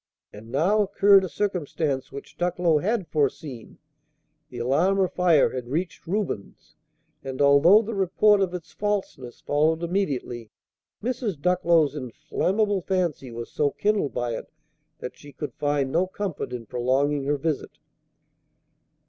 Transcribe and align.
And 0.33 0.49
now 0.51 0.81
occurred 0.81 1.23
a 1.23 1.29
circumstance 1.29 2.11
which 2.11 2.35
Ducklow 2.35 2.79
had 2.79 3.07
foreseen. 3.07 3.77
The 4.49 4.57
alarm 4.57 4.97
of 4.99 5.13
fire 5.13 5.51
had 5.51 5.67
reached 5.67 6.07
Reuben's; 6.07 6.75
and, 7.23 7.39
although 7.39 7.83
the 7.83 7.93
report 7.93 8.41
of 8.41 8.51
its 8.55 8.71
falseness 8.71 9.41
followed 9.41 9.83
immediately, 9.83 10.49
Mrs. 11.03 11.39
Ducklow's 11.39 11.95
inflammable 11.95 12.81
fancy 12.81 13.29
was 13.29 13.51
so 13.51 13.69
kindled 13.69 14.15
by 14.15 14.33
it 14.35 14.49
that 14.97 15.15
she 15.15 15.31
could 15.31 15.53
find 15.53 15.91
no 15.91 16.07
comfort 16.07 16.51
in 16.51 16.65
prolonging 16.65 17.25
her 17.25 17.37
visit. 17.37 17.77